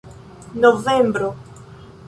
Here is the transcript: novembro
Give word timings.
novembro 0.63 1.29